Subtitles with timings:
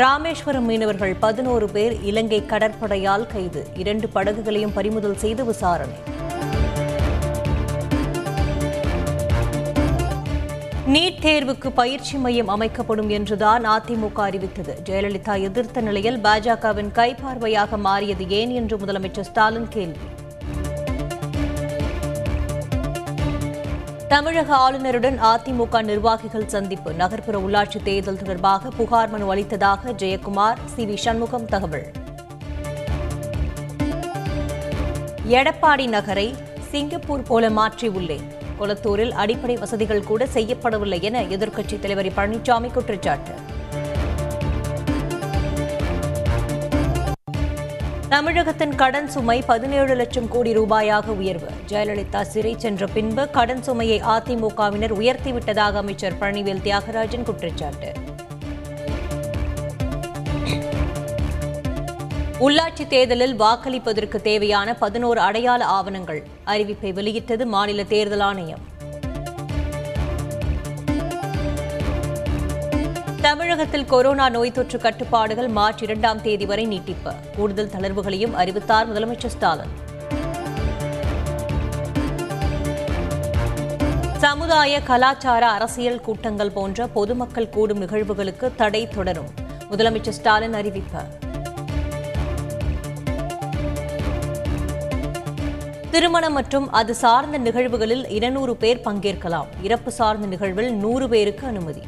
[0.00, 3.66] ராமேஸ்வரம் மீனவர்கள் பதினோரு பேர் இலங்கை கடற்படையால் கைது.
[3.74, 5.94] இரண்டு படகுகளையும் பறிமுதல் செய்து விசாரணை.
[10.88, 14.76] நீட் தேர்வுக்கு பயிற்சி மையம் அமைக்கப்படும் என்றுதான் அதிமுக அறிவித்தது.
[14.84, 20.08] ஜெயலலிதா எதிர்த்த நிலையில் பாஜகவின் கைப்பார்வையாக மாறியது ஏன் என்று முதலமைச்சர் ஸ்டாலின் கேள்வி.
[24.08, 26.94] தமிழக ஆளுநருடன் அதிமுக நிர்வாகிகள் சந்திப்பு.
[26.94, 30.86] நகர்ப்புற உள்ளாட்சி தேர்தல் தொடர்பாக புகார் மனு அளித்ததாக ஜெயக்குமார் சி.
[30.86, 30.94] வி.
[30.94, 31.90] சண்முகம் தகவல்.
[35.28, 36.34] எடப்பாடி நகரை
[36.70, 38.24] சிங்கப்பூர் போல மாற்றியுள்ளேன்
[38.60, 43.56] கொளத்தூரில் அடிப்படை வசதிகள் கூட செய்யப்படவில்லை என எதிர்க்கட்சித் தலைவர் பழனிசாமி குற்றச்சாட்டு.
[48.08, 51.48] தமிழகத்தின் கடன் சுமை பதினேழு லட்சம் கோடி ரூபாயாக உயர்வு.
[51.68, 57.92] ஜெயலலிதா சிறை சென்ற பின்பு கடன் சுமையை அதிமுகவினர் உயர்த்திவிட்டதாக அமைச்சர் பழனிவேல் தியாகராஜன் குற்றச்சாட்டு.
[62.40, 66.26] உள்ளாட்சி தேர்தலில் வாக்களிப்பதற்கு தேவையான பதினோரு அடையாள ஆவணங்கள்.
[66.46, 68.76] அறிவிப்பை வெளியிட்டது மாநில தேர்தல் ஆணையம்.
[73.20, 77.12] தமிழகத்தில் கொரோனா நோய் தொற்று கட்டுப்பாடுகள் மார்ச் இரண்டாம் தேதி வரை நீட்டிப்பு.
[77.36, 79.72] கூடுதல் தளர்வுகளையும் அறிவித்தார் முதலமைச்சர் ஸ்டாலின்.
[84.16, 89.30] சமுதாய கலாச்சார அரசியல் கூட்டங்கள் போன்ற பொதுமக்கள் கூடும் நிகழ்வுகளுக்கு தடை தொடரும்.
[89.70, 90.98] முதலமைச்சர் ஸ்டாலின் அறிவிப்பு.
[95.90, 99.46] திருமணம் மற்றும் அது சார்ந்த நிகழ்வுகளில் இருநூறு பேர் பங்கேற்கலாம்.
[99.62, 101.82] இறப்பு சார்ந்த நிகழ்வில் நூறு பேருக்கு அனுமதி.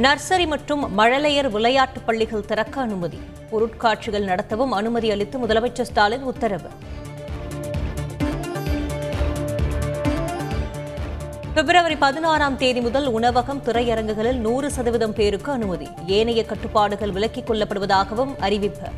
[0.00, 3.20] நர்சரி மற்றும் மழலையர் விளையாட்டுப் பள்ளிகள் திறக்க அனுமதி.
[3.52, 6.68] பொருட்காட்சிகள் நடத்தவும் அனுமதி அளித்து முதலமைச்சர் ஸ்டாலின் உத்தரவு.
[11.54, 15.88] பிப்ரவரி பதினாறாம் தேதி முதல் உணவகம் திரையரங்குகளில் நூறு சதவீதம் பேருக்கு அனுமதி.
[16.06, 18.88] ஏனைய கட்டுப்பாடுகள் விலக்கிக் கொள்ளப்படுவதாகவும் அறிவிப்பு.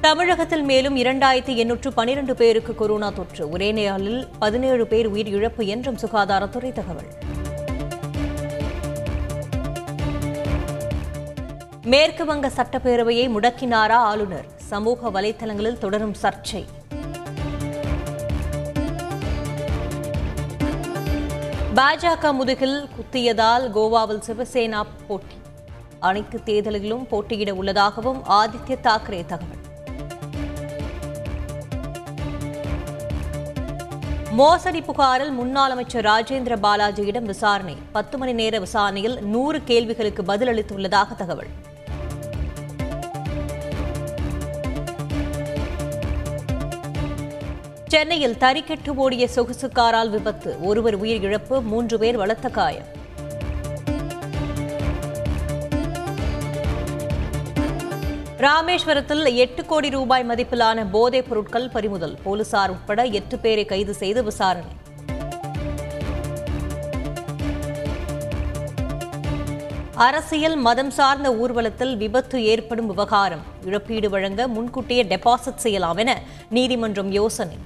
[0.00, 3.48] தமிழகத்தில் மேலும் இரண்டாயிரத்தி எண்ணூற்று பனிரெண்டு பேருக்கு கொரோனா தொற்று.
[3.48, 7.10] ஒரே நாளில் பதினேழு பேர் உயிரிழப்பு என்றும் சுகாதாரத்துறை தகவல்.
[11.84, 14.44] மேற்கு வங்க சட்டப்பேரவையை முடக்கினாரா ஆளுநர்?
[14.56, 16.64] சமூக வலைதளங்களில் தொடரும் சர்ச்சை.
[21.74, 25.34] பாஜக முதுகில் குத்தியதால் கோவாவில் சிவசேனா போட்டி.
[26.00, 29.59] அனைத்து தேர்தல்களிலும் போட்டியிட உள்ளதாகவும் ஆதித்ய தாக்கரே தகவல்.
[34.30, 37.76] மோசடி புகாரில் முன்னாள் அமைச்சர் ராஜேந்திர பாலாஜியிடம் விசாரணை.
[37.92, 41.46] பத்து மணி நேர விசாரணையில் நூறு கேள்விகளுக்கு பதிலளித்துள்ளதாக தகவல்.
[47.86, 50.64] சென்னையில் தறிக்கெட்டு ஓடிய சொகுசு காரால் விபத்து.
[50.64, 52.98] ஒருவர் உயிரிழப்பு மூன்று பேர் பலத்த காயம்.
[58.44, 62.14] ராமேஸ்வரத்தில் எட்டு கோடி ரூபாய் மதிப்பிலான போதைப் பொருட்கள் பறிமுதல்.
[62.22, 64.70] போலீசார் உட்பட எட்டு பேரை கைது செய்து விசாரணை.
[69.94, 73.44] அரசியல் மதம் சார்ந்த ஊர்வலத்தில் விபத்து ஏற்படும் விவகாரம்.
[73.64, 77.58] இழப்பீடு வழங்க முன்கூட்டியே டெபாசிட் செய்யலாம் என நீதிமன்றம் யோசனை.